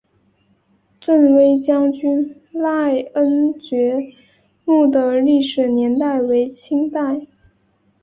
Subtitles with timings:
[0.99, 3.99] 振威将军赖恩爵
[4.65, 7.27] 墓的历史年代为清代。